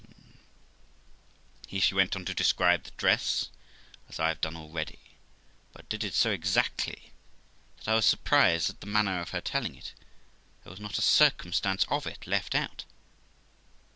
[1.67, 3.51] Here she went on to describe the dress,
[4.09, 4.97] as I have done already;
[5.73, 7.11] but did it so exactly
[7.77, 9.93] that I was surprised at the manner of her telling it;
[10.63, 12.85] there was not a circumstance of it left out.